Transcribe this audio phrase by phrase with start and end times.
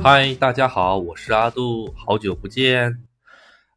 [0.00, 3.04] 嗨，大家好，我是阿杜，好久不见。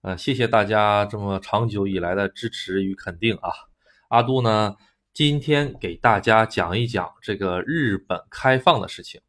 [0.02, 3.52] 呃，谢谢大家这么长久以来的支持与肯定啊。
[4.08, 4.76] 阿杜呢，
[5.14, 9.20] 今天给大家讲一讲这个日本开放的事情。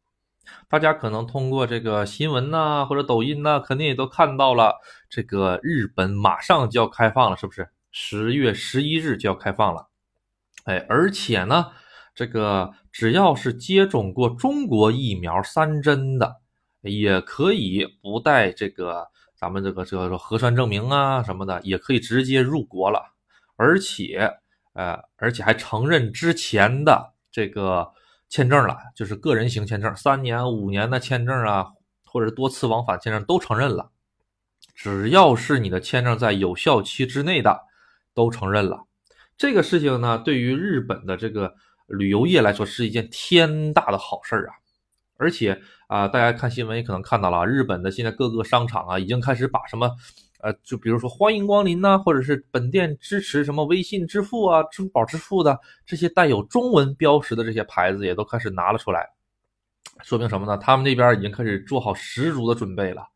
[0.69, 4.75] 大家可能通过这个新闻呐，或者抖音呐，肯定也都看到了，
[5.09, 7.67] 这个日本马上就要开放了，是不是？
[7.91, 9.87] 十月十一日就要开放了。
[10.65, 11.71] 哎，而且呢，
[12.13, 16.42] 这个只要是接种过中国疫苗三针的。
[16.83, 23.01] 也可以不带这个咱们这个这个核酸证明啊什么的，也可以直接入国了，
[23.55, 24.31] 而且
[24.73, 27.91] 呃，而且还承认之前的这个
[28.29, 31.67] 签证了，就是个人型签证，三年、五年的签证啊，
[32.05, 33.91] 或者多次往返签证都承认了，
[34.73, 37.61] 只要是你的签证在有效期之内的，
[38.13, 38.83] 都承认了。
[39.37, 41.53] 这个事情呢，对于日本的这个
[41.87, 44.53] 旅游业来说是一件天大的好事儿啊。
[45.17, 49.89] 而且啊，大家看新闻也可能看到了，日本的现在各个商场啊，已经开始把什么，
[50.41, 59.09] 呃，就比如说欢迎光临呐，或者是本店支持什么微信支付啊、支付宝支付的这些带有中文标识的这些牌子，也都开始拿了出来，
[60.01, 60.57] 说明什么呢？
[60.57, 63.07] 他们那边已经开始做好十足的准备了，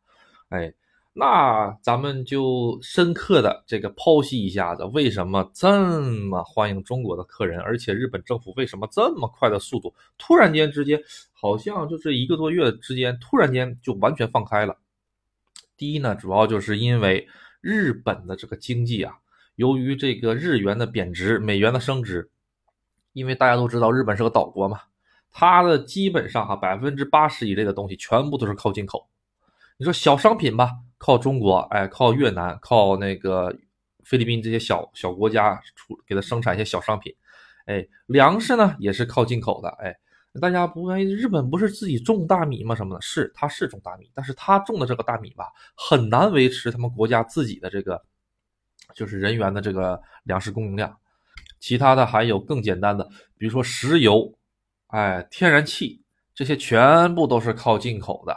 [0.50, 0.73] 哎。
[1.20, 11.02] 那咱们就深刻的这个剖析一下子，为什么这么欢迎中国的客人，而且日本政府为什么这么快的速度，突然间之间，
[11.34, 14.78] 好像就是一个多月之间，突然间就完全放开了。
[15.76, 17.28] 第一呢，主要就是因为
[17.62, 19.16] 日本的这个经济啊，
[19.56, 22.30] 由于这个日元的贬值，美元的升值，
[23.14, 24.82] 因为大家都知道日本是个岛国嘛，
[25.32, 29.08] 它的基本上哈百分之八十以内的东西全部都是靠进口。
[29.78, 30.72] 你说小商品吧。
[31.00, 33.56] 靠中国，哎，靠越南，靠那个
[34.03, 37.16] 菲律宾这些小小国家出给他生产一些小商品，
[37.67, 39.95] 哎，粮食呢也是靠进口的，哎，
[40.42, 42.73] 大家不问日本不是自己种大米吗？
[42.73, 45.45] 什么的，是他是种大米，但是他种的这个大米吧，
[45.76, 48.04] 很难维持他们国家自己的这个
[48.95, 50.98] 就是人员的这个粮食供应量。
[51.59, 53.08] 其他的还有更简单的，
[53.38, 54.33] 比如说石油，
[54.88, 56.02] 哎，天然气
[56.33, 58.36] 这些全部都是靠进口的。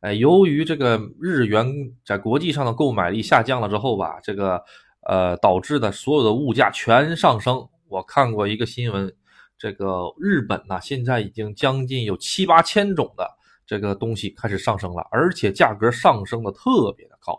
[0.00, 1.66] 哎，由于这个日元
[2.04, 4.62] 在国际上的购买力下降了之后吧，这个
[5.08, 7.66] 呃导致的所有的物价全上升。
[7.88, 9.12] 我看过一个新闻，
[9.56, 13.28] 这个日本呢现在已经将近有七八千种的
[13.66, 17.32] 这个东西开始上升了，而且价格上升的特别的高。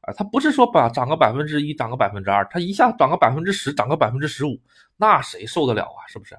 [0.00, 4.58] 啊，它不是说把涨个百分之一，涨个百分之二，它一下涨个百分之十，涨个百分之十五，
[4.96, 6.00] 那谁受得了啊？
[6.08, 6.38] 是不是？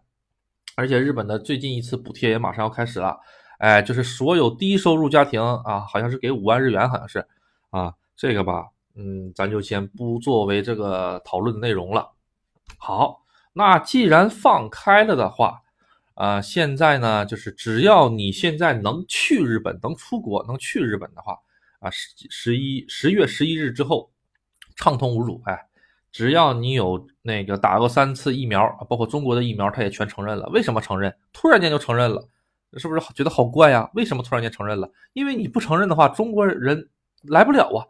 [0.75, 3.19] 而且日本的最近一次补贴也马上要开始了。
[3.59, 7.25] 哎，就是所有低收入家庭啊，好像是给五万日元，好像是，
[7.71, 12.09] 啊，这个吧，嗯，咱就先不作为这个讨论的内容了。
[12.77, 15.61] 好，那既然放开了的话，
[16.13, 21.37] 啊，现在呢，就是只要你现在能去日本，能出国，能去日本的话，
[21.79, 24.09] 啊，十十一十月十一日之后，
[24.77, 25.41] 畅通无阻。
[25.43, 25.67] 哎，
[26.13, 30.47] 只要你有那个打过三次疫苗，包括中国的疫苗，他也全承认了。
[30.53, 31.13] 为什么承认？
[31.33, 32.25] 突然间就承认了？
[32.77, 33.89] 是不是觉得好怪呀？
[33.95, 34.91] 为什么突然间承认了？
[35.13, 36.87] 因为你不承认的话，中国人
[37.23, 37.85] 来不了啊。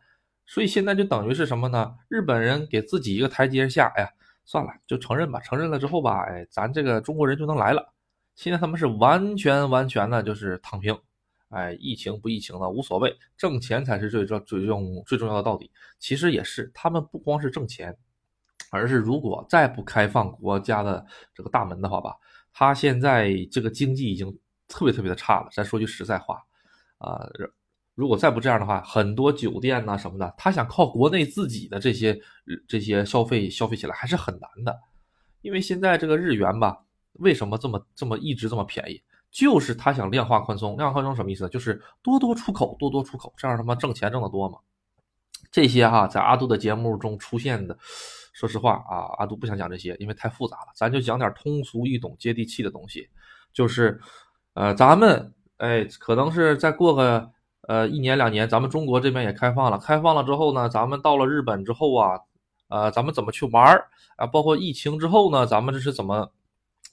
[0.46, 1.94] 所以现在就等于是什么呢？
[2.08, 3.92] 日本人给自己一个台阶下。
[3.96, 4.10] 哎呀，
[4.46, 5.40] 算了，就承认吧。
[5.42, 7.94] 承认了之后吧，哎，咱这个中国人就能来了。
[8.36, 10.98] 现在他们是完全完全的，就是躺平。
[11.50, 15.70] 哎，疫情不疫情的无所谓，挣钱才是最重最重最重要的道理。
[16.00, 17.96] 其实也是，他们不光是挣钱，
[18.72, 22.16] 而是如果再不开放国家的这个大门的话吧，
[22.54, 24.36] 他现在这个经济已经。
[24.70, 26.42] 特别特别的差了，咱说句实在话，
[27.00, 27.28] 啊，
[27.96, 32.18] 如果再不这样的话，很多酒店呐什么的，他想靠国内自己的这些
[32.66, 34.80] 这些消费消费起来还是很难的，
[35.42, 36.78] 因为现在这个日元吧，
[37.14, 39.04] 为什么这么这么一直这么便宜？
[39.32, 41.50] 就是他想量化宽松，量化宽松什么意思？
[41.50, 44.60] 就是多多出口，多多出口，这样他妈挣钱挣得多嘛。
[45.52, 47.78] 这些哈，在阿杜的节目中出现的，
[48.34, 53.10] 说实话啊，阿杜不想讲这些，因为太复杂了，咱就讲点通俗易懂、接地气的东西，
[53.52, 54.00] 就是。
[54.56, 57.30] 呃，咱们哎，可能是再过个
[57.68, 59.78] 呃一年两年，咱们中国这边也开放了。
[59.78, 62.20] 开放了之后呢，咱们到了日本之后啊，
[62.68, 63.88] 呃，咱们怎么去玩儿
[64.18, 64.26] 啊？
[64.26, 66.32] 包括疫情之后呢，咱们这是怎么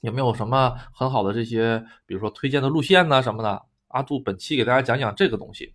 [0.01, 3.61] 有没有什么很好的这些，比如说推荐的路线呢什么的？
[3.87, 5.73] 阿杜本期给大家讲讲这个东西。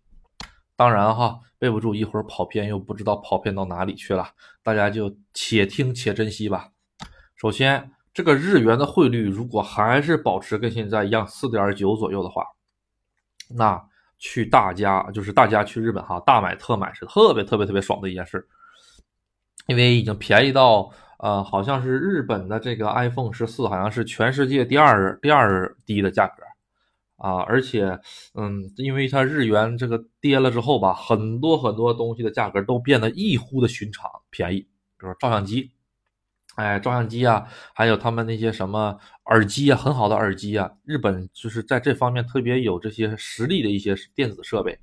[0.76, 4.28] 当然哈，备不住一会儿跑偏又不知道跑偏到哪里去了，
[4.62, 6.70] 大家就且听且珍惜吧。
[7.36, 7.90] 首先。
[8.14, 12.44] 这个日元的汇率如果还是保持跟现在一样四点九左右的话，
[13.48, 13.82] 那
[14.18, 18.46] 去大家就是大家去日本哈大买特买是特别特别特别爽的一件事，
[19.66, 26.42] 因为已经便宜到呃好像是日本的这个 iPhone 十四好像是全世界第二第二低的价格
[27.16, 28.00] 啊，而且，
[28.34, 34.60] 嗯，因为它日元这个跌了之后吧，很多很多东西的价格都变得异乎的寻常便宜，
[34.98, 35.70] 比如照相机，
[36.56, 44.78] 哎，照相机啊，还有他们那些什么耳机啊，很好的耳机啊，日本就是在这方面特别有这些实力的一些电子设备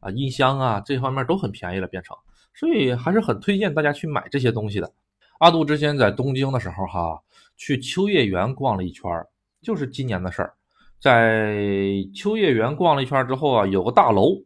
[0.00, 2.14] 啊，音箱啊，这方面都很便宜了，变成，
[2.54, 4.92] 所以还是很推荐大家去买这些东西的。
[5.38, 7.18] 阿杜之前在东京的时候哈，
[7.56, 9.10] 去秋叶原逛了一圈，
[9.62, 10.54] 就是今年的事儿。
[11.00, 11.56] 在
[12.14, 14.36] 秋叶原逛了一圈之后啊，有个大楼，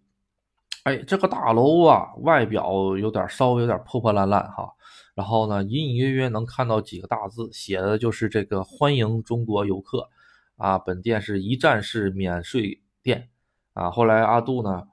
[0.85, 4.73] 哎，这个大楼啊，外表有点稍微有点破破烂烂哈，
[5.19, 10.09] 然后呢，隐隐约约能看到几个大字，写的就是这个欢迎中国游客
[10.57, 13.29] 啊，本店是一站式免税店
[13.73, 13.91] 啊。
[13.91, 14.85] 后来阿杜呢，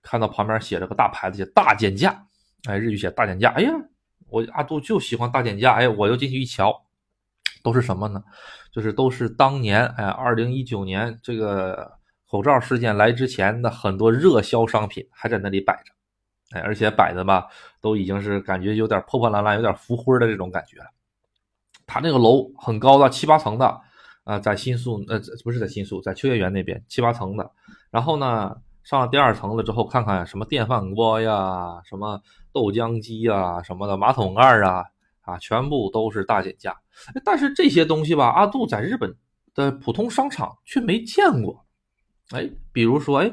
[0.00, 2.24] 看到旁边写着个大牌子，写大减价，
[2.68, 3.72] 哎，日语写大减价，哎呀，
[4.28, 6.84] 我阿杜就喜欢大减价，哎，我又进去一瞧。
[7.64, 8.22] 都是什么呢？
[8.70, 11.98] 就是都是当年哎，二零一九年这个
[12.30, 15.92] 口罩事件来之前的很多热销商品还在那里摆着，
[16.56, 17.48] 哎，而且摆的吧，
[17.84, 20.86] 都已经是感觉有点破破烂烂、有点浮灰的这种感觉了。
[21.86, 23.78] 他那个楼很高的，七八层的，
[24.24, 27.50] 啊，在新宿，呃，不是在新宿，在秋叶原那边七八层的。
[27.90, 34.84] 然后呢，上了第二层了之后，看看什么电饭锅呀、什么豆浆机呀、什么的马桶盖啊。
[35.26, 36.76] 啊，全部都是大减价，
[37.24, 39.16] 但是这些东西吧，阿杜在日本
[39.54, 41.64] 的普通商场却没见过。
[42.28, 43.32] 哎，比如说，哎，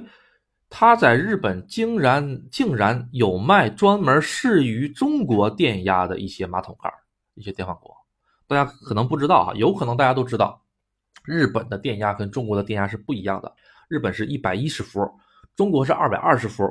[0.74, 6.90] 他在日本竟然竟然有卖专门适于中国电压的一些马桶盖、
[7.34, 7.94] 一些电饭锅。
[8.48, 10.64] 大家可能不知道哈，有可能大家都知道，
[11.26, 13.54] 日本的电压跟中国的电压是不一样的。
[13.90, 15.06] 日本是一百一十伏，
[15.58, 16.64] 中国是二百二十伏。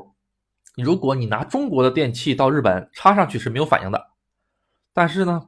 [0.76, 4.03] 如果你拿中国的电器到日本插上去是没有反应的。
[4.94, 5.46] 但是呢，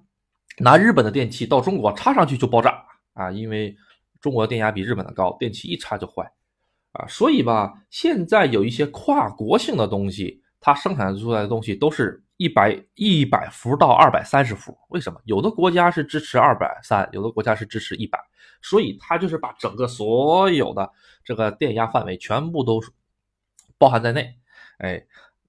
[0.58, 2.84] 拿日本的电器到中国插上去就爆炸
[3.14, 3.30] 啊！
[3.30, 3.74] 因为
[4.20, 6.30] 中国的电压比日本的高，电器一插就坏
[6.92, 7.06] 啊！
[7.08, 14.76] 所以吧，现在有一些跨国性的东西，它生产出来的东西都是一百一百伏到二百三十伏。
[14.88, 15.20] 为什么？
[15.24, 18.18] 有的国家是支持二百三，有的国家是支持一百，
[18.62, 20.90] 所以它就是把整个所有的
[21.24, 22.80] 这个电压范围全部都
[23.78, 24.34] 包含在内。
[24.78, 25.04] 哎。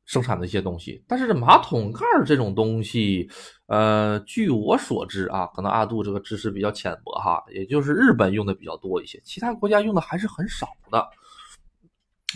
[0.06, 3.30] 生产的一些东西，但是这马桶盖这种东西，
[3.68, 11.10] 呃，据我所知啊，可能阿杜这个知识比较浅薄哈，也就是日本用的比较多一些，其他国家用的还是很少的。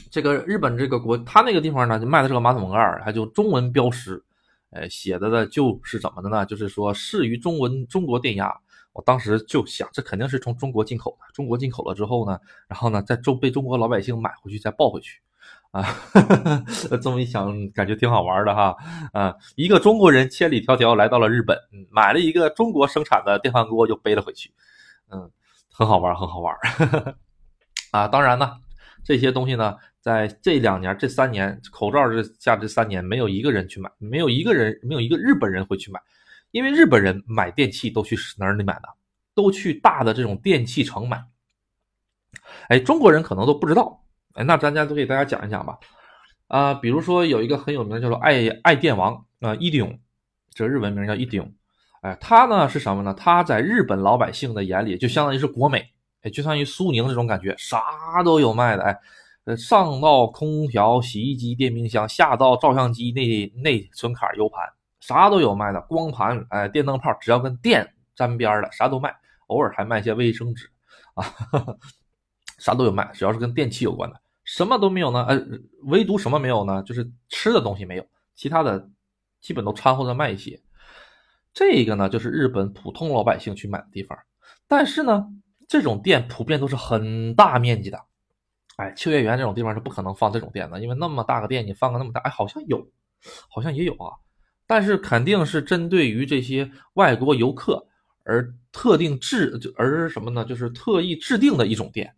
[0.09, 4.23] 这个日本这个国，他那个地方呢，就卖的这个马桶盖，还就中文标识，
[4.71, 6.45] 哎，写的呢就是怎么的呢？
[6.45, 8.53] 就是说适于中文中国电压。
[8.93, 15.21] 我当时就想，这肯定是从中国进口的，中国进口了之后呢，然后呢再中被中国老百姓买回去再抱回去。
[15.71, 15.85] 啊，
[17.01, 18.75] 这么一想，感觉挺好玩的哈。
[19.13, 21.55] 啊，一个中国人千里迢迢来到了日本，
[21.91, 24.51] 买了一个中国生产的电饭锅，就背了回去。
[25.11, 25.29] 嗯，
[25.71, 26.55] 很好玩，很好玩。
[27.91, 28.53] 啊，当然呢，
[29.03, 29.75] 这些东西呢，
[30.07, 35.99] 在这两年、这三年，口罩这下这三年，没有一个人去买，没有一个人，没有一个日本人会去买，
[36.51, 38.87] 因为日本人买电器都去哪里买的？
[39.35, 41.21] 都去大的这种电器城买。
[42.69, 44.01] 哎，中国人可能都不知道。
[44.35, 45.77] 哎，那咱家都给大家讲一讲吧，
[46.47, 49.99] 啊，比如说有一个很有名的叫做爱爱电王啊，伊迪永，
[50.53, 51.53] 这日文名叫伊迪永，
[51.99, 53.13] 哎，他呢是什么呢？
[53.13, 58.97] 他在日本老百姓的眼里就相当于是国美，哎，就相当于苏宁这种感觉，啥都有卖的，哎，
[59.55, 64.67] 上到空调、洗衣机、电冰箱，下到照相机、内内存卡、U 盘，
[64.99, 69.15] 啥都有卖的，光盘，哎，电灯泡，只要跟电沾边的，啥都卖，
[69.47, 70.69] 偶尔还卖些卫生纸
[71.13, 71.23] 啊，
[72.59, 74.19] 啥都有卖，只要是跟电器有关的。
[74.43, 75.25] 什么都没有呢？
[75.25, 75.41] 呃，
[75.83, 76.81] 唯独什么没有呢？
[76.83, 78.89] 就是吃的东西没有，其他的
[79.39, 80.61] 基本都掺和着卖一些。
[81.53, 84.17] 这个呢，就是日本普通老百姓去买的地方。
[84.67, 85.27] 但是呢，
[85.67, 87.99] 这种店普遍都是很大面积的。
[88.77, 92.87] 哎，秋叶原这种地方是不可能放这种店的，因为那么大个店，你放个那么大，哎，好像有，
[93.49, 94.13] 好像也有啊。
[94.65, 97.87] 但是肯定是针对于这些外国游客
[98.23, 100.45] 而特定制，就而什么呢？
[100.45, 102.13] 就是特意制定的一种店。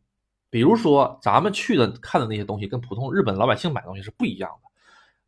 [0.50, 4.50] 比如说，咱们去的看的那些东西，跟普通日本老百姓买东西是不一样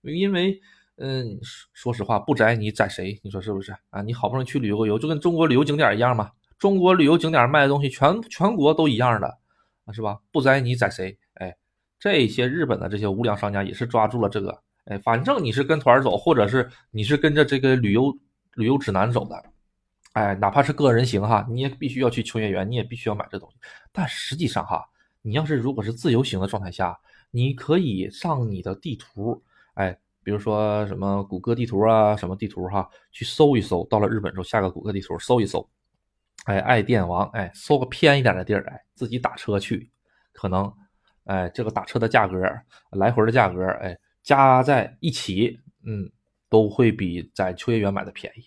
[0.02, 0.60] 的，因为，
[0.98, 1.40] 嗯，
[1.74, 3.20] 说实话，不宰你宰谁？
[3.24, 4.02] 你说是不是啊？
[4.02, 6.32] 你好不容易去旅游个游，就跟中国旅游景点一样嘛。
[6.58, 9.38] 中国旅游景点卖的东西，全全国都一样的，
[9.94, 10.20] 是吧？
[10.32, 11.18] 不宰你宰谁？
[11.36, 11.56] 哎，
[12.00, 18.18] 这些日本的这些无良商家也是抓住了这个，哎，反正你是跟团走，或者是你是跟着这个旅游
[18.56, 19.44] 旅游指南走的，
[20.14, 23.58] 哎，哪怕是个人行哈，你也必须要去秋叶原，你也必须要买这东西。
[23.92, 24.88] 但实际上哈。
[25.24, 29.40] 你要是如果是自由行的状态下，你可以上你的地图，
[29.76, 33.86] 哎，比如说什么谷歌地图啊，什么地图哈，去搜一搜。
[33.86, 35.70] 到了日本之后，下个谷歌地图搜一搜，
[36.46, 39.92] 哎，爱电王，哎，搜个偏一点的地儿，哎，自己打车去，
[40.34, 40.72] 可能
[41.26, 42.38] 哎，这个打车的价格，
[42.92, 46.10] 来回的价格，哎，加在一起，嗯，
[46.50, 48.44] 都会比在秋叶原买的便宜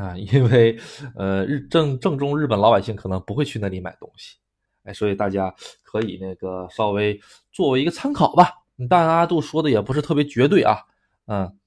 [0.00, 0.78] 啊，因为
[1.16, 4.36] 呃，日正正宗日本老百姓可能不会去那里买东西，
[4.84, 5.52] 哎，所以大家
[5.82, 8.50] 可以那个稍微作为一个参考吧。
[8.88, 10.78] 但阿杜说的也不是特别绝对啊，
[11.26, 11.58] 嗯。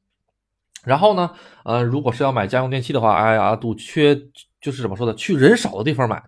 [0.85, 1.35] 然后呢，
[1.65, 4.15] 呃，如果是要买家用电器的话，哎，阿杜缺
[4.61, 6.23] 就是怎么说的，去人少的地方买，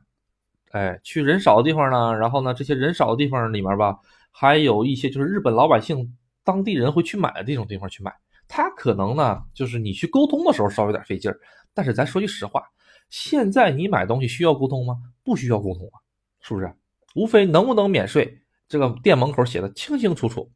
[0.71, 3.97] 哎，去人少的地方呢，然后呢，这些人少的地方里面吧，
[4.31, 8.13] 还有一些就是日本老百姓、当地人会去买的这种地方去买，
[8.47, 11.39] 他可能呢，就是你去沟通的时候稍微有点费劲儿，
[11.73, 12.63] 但是咱说句实话，
[13.09, 14.95] 现在你买东西需要沟通吗？
[15.23, 15.99] 不需要沟通啊，
[16.41, 16.73] 是不是？
[17.15, 20.49] 无非能不能免税，这个店门口写的清清楚楚。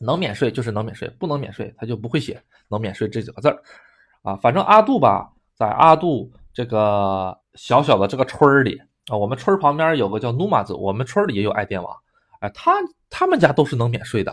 [0.00, 3.62] 能免税就是能免税，不能免税他就不会写能免税这几个字儿
[4.22, 4.34] 啊。
[4.36, 11.94] 反正阿杜吧，在阿杜这个小小的这个村儿里啊，我们村儿旁边有个叫努马子，我们村里也有爱电网，
[12.38, 12.72] 哎，他
[13.10, 14.32] 他们家都是能免税的，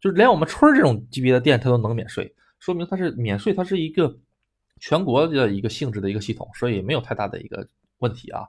[0.00, 4.16] 就是连我们村儿这种级别的店他都能免税，说明它是免税，它是一个
[4.80, 7.66] 全国的一个性质的一个系统，所以没有太大的一个
[7.98, 8.46] 问题啊。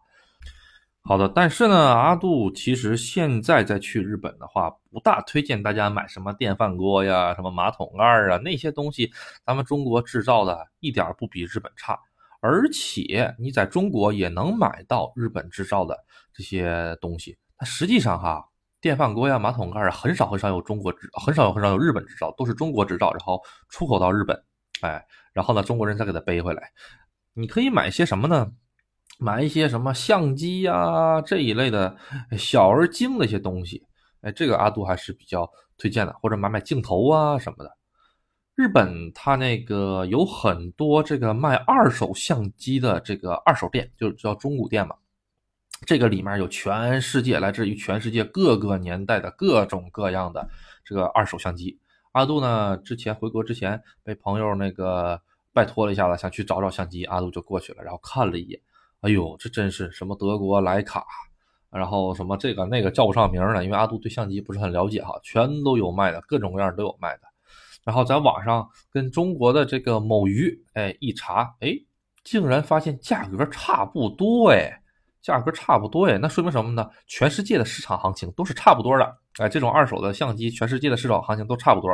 [1.01, 9.11] 好的，但是呢，阿杜其实现在再去日本的话，不大推荐大家买什么电饭锅呀、什么马桶盖啊那些东西，
[9.45, 11.99] 咱们中国制造的一点不比日本差，
[12.43, 15.97] 而且你在中国也能买到日本制造的
[16.33, 17.37] 这些东西。
[17.57, 18.43] 那实际上哈，
[18.81, 24.43] 电饭锅呀、马桶盖啊，很少很少有中国制，很少很少有日本制造，都是中国制造，然后出口到日本，
[24.81, 26.69] 哎，然后呢，中国人再给它背回来。
[27.33, 28.51] 你可以买些什么呢？
[29.19, 31.95] 买一些什么相机呀这一类的
[32.37, 33.87] 小而精的一些东西，
[34.21, 37.71] 哎，这个阿杜还是比较推荐的，或者买买镜头啊什么的。
[38.55, 44.95] 日本它那个有很多这个卖二手相机的这个二手店，就叫中古店嘛。
[45.85, 50.47] 这个里面有全世界来自于全世界各个年代的各种各样的
[50.85, 51.79] 这个二手相机。
[52.11, 55.19] 阿杜呢，之前回国之前被朋友那个
[55.51, 58.61] 拜托了一下子，想去找找相机，阿杜就过去了，然后看了一眼。
[59.01, 61.03] 哎呦，这真是什么德国徕卡，
[61.71, 67.32] 然后什么这个那个叫不上名了，因为阿杜对相机不是很了解哈，全都有卖的，各种各样都有卖的。
[67.83, 71.73] 然后在网上跟中国的这个某鱼哎一查，哎，
[72.23, 74.81] 竟然发现价格差不多哎，
[75.21, 76.89] 价格差不多哎，那说明什么呢？
[77.07, 81.89] 全世界的市场行情都是差不多的哎，这种二手的相机，全世界的市场行情都差不多。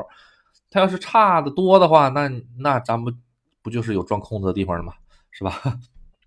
[0.71, 2.29] 它要是差的多的话，那
[2.59, 3.11] 那咱们
[3.63, 4.93] 不就是有钻空子的地方了吗？
[5.31, 5.53] 是吧？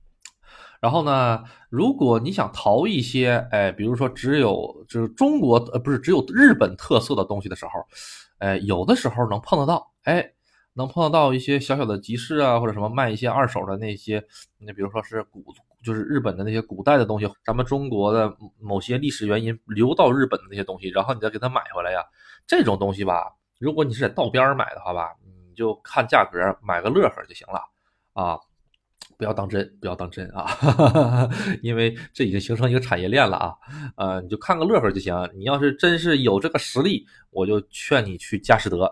[0.80, 7.72] 然后呢，如果你想淘一些，哎，比如说只有就是中国呃不是只有日本特色的东西的时候，
[8.42, 10.32] 哎，有的时候能碰得到，哎，
[10.72, 14.20] 能碰得到一些小小的集市啊，或者什么卖一些二手的那些，
[14.58, 15.44] 那比如说是古
[15.84, 22.04] 就是日本的那些古代的东西，咱们中国的某些历史原因流到日本的那些东西，然后你再给它买回来呀，
[22.44, 27.62] 这种东西吧，如果你是在道边买的话吧，你就看价格买个乐呵就行了
[28.12, 28.36] 啊。
[29.16, 30.44] 不要当真，不要当真啊！
[30.44, 31.30] 哈哈哈
[31.62, 33.54] 因为这已经形成一个产业链了啊。
[33.96, 35.14] 呃，你就看个乐呵就行。
[35.34, 38.84] 你要是真是有这个实力，我就劝你去佳士得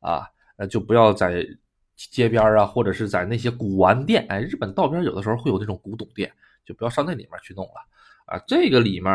[0.00, 0.26] 啊，
[0.56, 1.46] 呃，就不要在
[1.96, 4.24] 街边啊，或者是在那些古玩店。
[4.28, 6.32] 哎，日本道边有的时候会有那种古董店，
[6.64, 7.74] 就不要上那里面去弄了
[8.26, 8.38] 啊。
[8.46, 9.12] 这个里面，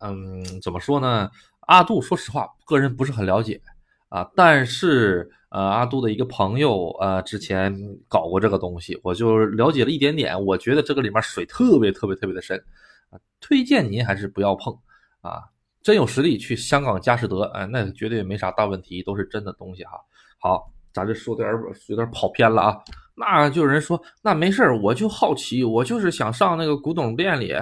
[0.00, 1.30] 嗯，怎么说呢？
[1.60, 3.60] 阿杜说实话，个人不是很了解
[4.08, 5.30] 啊，但是。
[5.48, 7.72] 呃，阿杜的一个朋友，呃，之前
[8.08, 10.44] 搞过这个东西，我就了解了一点点。
[10.44, 12.62] 我觉得这个里面水特别特别特别的深，
[13.10, 14.76] 啊，推荐您还是不要碰
[15.22, 15.44] 啊。
[15.82, 19.92] 真有实力去香港佳士得，哎，那绝对没啥大问题，都是真的东西哈。
[20.38, 21.48] 好，咱这说点
[21.86, 22.76] 有点跑偏了啊。
[23.14, 27.54] 那就有人说，那没事儿我就好奇，我就是想上那个古董店里。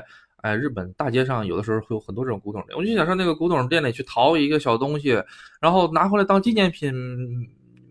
[0.44, 5.12] 哎，日本大街上有的时候会有很多这种古董店，我就想上那个古董店里去淘一个小东西，
[5.58, 6.92] 然后拿回来当纪念品。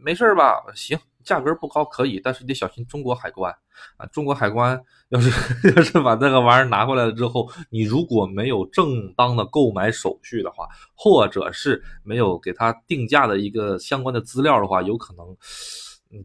[0.05, 0.61] 没事吧？
[0.75, 3.51] 行，价格不高可以，但是得小心中国海关
[3.95, 4.05] 啊！
[4.07, 4.77] 中国海关
[5.09, 5.31] 要是
[5.77, 15.25] 要是把这个玩意儿拿回来了之后，你如果没有正当的购买手续的话，或者是没有给他定价的一个相关的资料的话，有可能，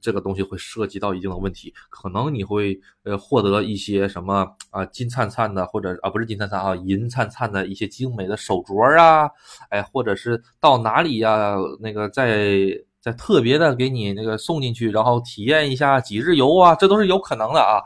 [0.00, 9.30] 这个东西会涉及到一定的问题，可能你会呃获得一些什么啊金灿灿的，或者啊不是金灿灿啊银灿灿的一些精美的手镯啊，
[9.70, 12.84] 哎，或者是到哪里呀那个在。
[13.00, 17.80] 再特别的给你那个送进去，然后体验一下几日游啊，这都是有可能的啊。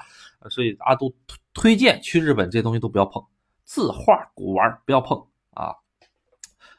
[0.49, 1.15] 所以阿杜
[1.53, 3.23] 推荐去日本这些东西都不要碰，
[3.63, 4.03] 字画
[4.35, 5.75] 古玩不要碰啊。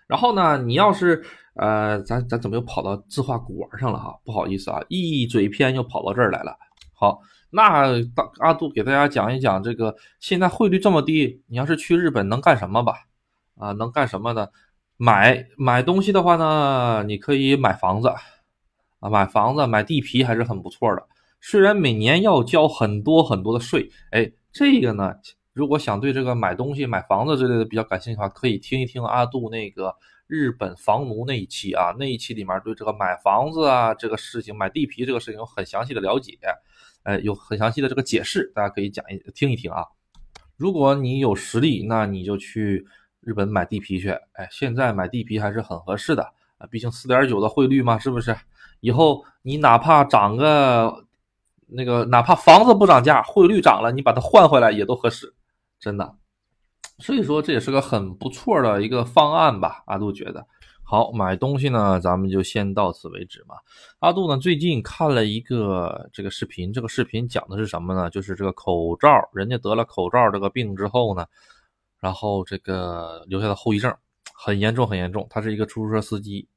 [0.07, 1.23] 然后呢，你要是
[1.55, 4.17] 呃，咱咱怎么又跑到字画古玩上了哈？
[4.23, 6.57] 不好意思啊，一嘴偏又跑到这儿来了。
[6.93, 12.93] 好，那大阿杜给大家讲一讲这个现在汇率这么低，你要是去日本能干什么吧？
[13.57, 14.47] 啊，能干什么呢？
[14.97, 18.07] 买买东西的话呢，你可以买房子
[18.99, 21.03] 啊，买房子买地皮还是很不错的。
[21.41, 25.13] 虽然每年要交很多很多的税，哎，这个呢，
[25.51, 29.93] 如果想对这个买东西、买房子之类的比较感兴趣的话，可以听一听阿杜那个
[30.33, 36.37] 日本房奴那一期啊，那一期里面对这个买房子啊这个事情、买地皮这个事情有很详细的了解，
[37.03, 39.85] 哎，有很详细的这个解释，大家可以讲一听一听啊。
[40.57, 42.85] 如果你有实力，那你就去
[43.19, 46.23] 日本买地皮去，哎，现在买地皮还是很合适的
[46.57, 48.35] 啊，毕竟四点九的汇率嘛，是不是？
[48.79, 51.05] 以后你哪怕涨个。
[51.75, 55.33] 那个哪怕房子不涨价，汇率涨了，你把它换回来也都合适，
[55.79, 56.13] 真的。
[56.99, 59.83] 所以说这也是个很不错的一个方案吧。
[59.87, 60.45] 阿杜觉得，
[60.83, 63.55] 好买东西呢，咱们就先到此为止嘛。
[63.99, 68.09] 阿杜呢最近看了一个这个视频，这个视频讲的是什么呢？
[68.09, 71.25] 就是这个口罩，人家得了口罩这个病之后呢，
[71.99, 73.93] 然后这个留下的后遗症
[74.33, 75.25] 很严重很严重。
[75.29, 76.47] 他是一个出租车司机，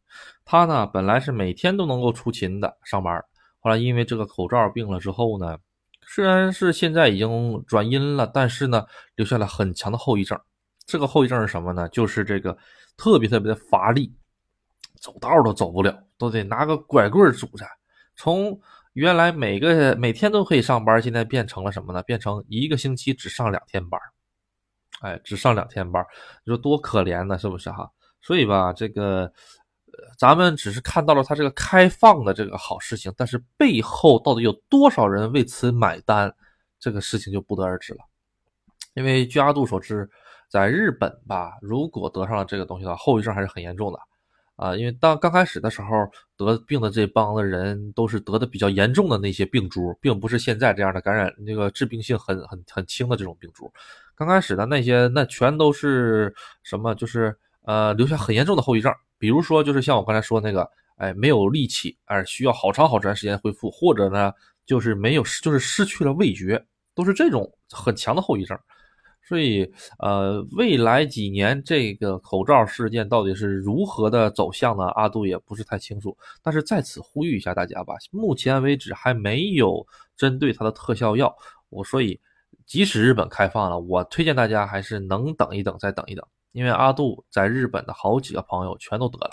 [0.45, 3.25] 他呢本来是每天都能够出勤的上班。
[3.59, 5.59] 后来因为这个口罩病了之后呢，
[6.07, 8.87] 虽然是现在已经转阴了，但是呢，
[9.17, 10.41] 留下了很强的后遗症。
[10.87, 11.89] 这个后遗症是什么呢？
[11.89, 12.57] 就是这个
[12.97, 14.15] 特别特别的乏力，
[15.01, 17.67] 走道都走不了，都得拿个拐棍拄着。
[18.15, 18.59] 从
[18.93, 22.03] 原来每个每天都可以上班，现在变成了什么呢？
[22.05, 24.01] 变成一个星期只上两天班。
[25.01, 26.05] 哎，只上两天班，
[26.45, 27.37] 你说多可怜呢？
[27.37, 27.91] 是不是哈？
[28.23, 29.33] 所以吧，这个。
[30.17, 36.35] 咱们只是看到了它这个开放的这个好事情，但是背后到底有多少人为此买单，
[36.79, 38.01] 这个事情就不得而知了。
[38.95, 40.09] 因为据阿杜所知，
[40.49, 43.99] 在日本吧，如果得上了这个东西的话，后遗症还是很严重的
[44.57, 44.75] 啊。
[44.75, 45.89] 因为当刚开始的时候
[46.37, 53.71] 得病的这帮的人都是得的比较严重的那些病株，并不是现在这样的感染，那个致病性很很很轻的这种病株。
[54.15, 56.95] 刚开始的那些，那全都是什么？
[56.95, 58.91] 就是呃，留下很严重的后遗症。
[59.19, 64.33] 比如说，就是像我刚才说那个，哎，没有力气，哎，需要好长好长时间恢复，或者呢，
[64.65, 68.59] 就是没有，就是失去了味觉，都是这种很强的后遗症。
[69.29, 74.85] 所以，呃，未来几年这个口罩事件到底是如何的走向呢？
[74.91, 76.17] 阿杜也不是太清楚。
[76.45, 79.85] 但是在此呼吁一下大家吧，目前为止还没有
[80.17, 81.35] 针对它的特效药。
[81.71, 82.21] 我所以，
[82.67, 86.25] 即使日本开放了，我推荐大家还是能等一等，再等一等。
[86.57, 89.31] 因为阿杜在日本的好几个朋友全都得了，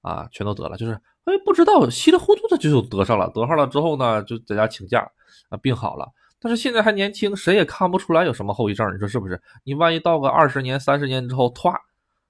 [0.00, 5.08] 啊，全都得了，就是哎，不知道稀里糊涂的就得上了，得上了之后呢，就在家请假
[5.48, 6.10] 啊，病好了。
[6.40, 9.40] 但是现在还年轻，谁也看不出来有什么后遗症，你说是不是？
[9.62, 11.68] 你万一到个二十年、三十年之后，突，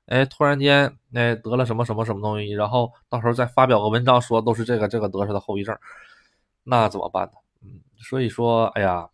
[0.04, 5.74] 哎，突然间，哎，得了什么什么什么东西，然后到时候再发表个文章说都是这个这个得上的后遗症，
[6.62, 7.32] 那怎么办呢？
[7.62, 9.08] 嗯，所以说，哎呀，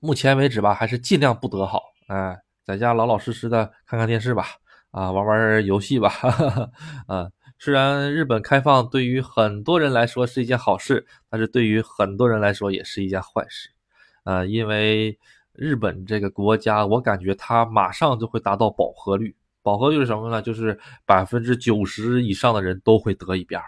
[0.00, 2.42] 目前为止吧，还是尽量不得好，哎。
[2.68, 4.44] 在家老老实实的看看电视吧，
[4.90, 6.12] 啊，玩玩游戏吧，
[7.08, 7.26] 啊，
[7.58, 13.70] 虽然日本开放对于很多人来说是一件好事，但是对于很多人来说也是一件坏事，
[14.24, 15.18] 呃，因为
[15.54, 20.42] 日本这个国家，我感觉它马上就会达到饱和率，饱和率是什么呢？
[20.42, 23.58] 就是百分之九十以上的人都会得一遍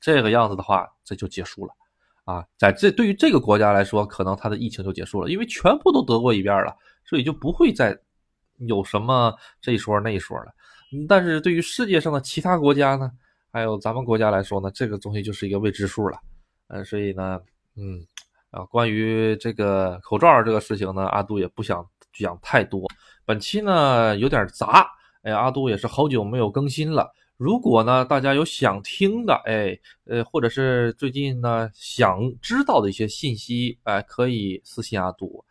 [0.00, 1.72] 这个样子的话，这就结束了，
[2.24, 7.94] 啊，在这对于这个国家来说，可能它的疫情就结束了，因为全部都得过一遍了，所以就不会再。
[8.66, 10.52] 有什么这一说那一说了，
[11.08, 13.10] 但是对于世界上的其他国家呢，
[13.52, 16.18] 还有咱们国家来说呢，这个东西就是一个未知数了。
[16.68, 17.40] 呃，所以呢，
[17.76, 18.04] 嗯，
[18.50, 22.86] 啊，关于这个口罩这个事情呢，阿杜也不想讲太多。
[23.24, 24.86] 本期呢有点杂，
[25.22, 27.10] 哎，阿杜也是好久没有更新了。
[27.36, 35.44] 如果呢大家有想听的，哎，呃，或者是最近呢想知道的一些信息，哎，可以私信阿杜。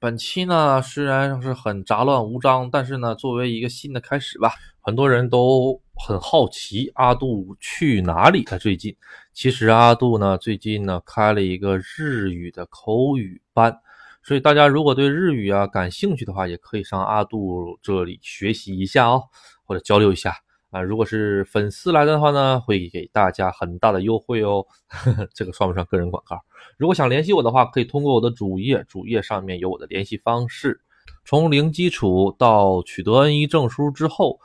[0.00, 8.56] 本期呢虽然是很杂乱无章，但是呢作为一个新的开始吧，很多人都很好奇阿杜去哪里了。
[8.60, 8.94] 最近，
[9.32, 13.76] 其实阿杜呢最近呢开了一个日语的口语班，
[14.22, 19.24] 所以大家如果对日语啊感兴趣的话，也可以上阿杜这里学习一下哦，
[19.64, 20.32] 或者交流一下。
[20.70, 24.64] 啊，如果是粉丝来的话呢，会给大家很大的优惠哦。
[25.34, 26.38] 这个算不算个人广告？
[26.76, 30.80] 如果想联系我的话，可以通过我的主页，主页上面有我的联系方式。
[31.24, 34.38] 从零基础到取得 N1 证书之后，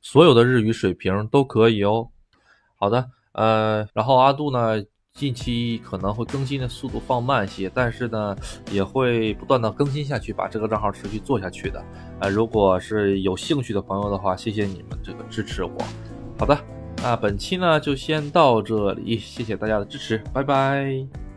[0.00, 2.08] 所有的日语水平都可以哦。
[2.76, 4.82] 好的，呃，然后阿杜呢？
[5.18, 8.36] 近期可能会更新的速度放慢些，但是呢，
[8.70, 11.84] 也会不断的更新下去，把这个账号持续做下去的。
[12.20, 15.72] 呃，如果是有兴趣的朋友的话，谢谢你们这个支持我。
[16.38, 16.56] 好的，
[17.02, 21.27] 那本期呢就先到这里，谢谢大家的支持，拜拜。